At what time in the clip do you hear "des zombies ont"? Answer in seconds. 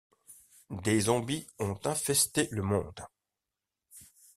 0.83-1.79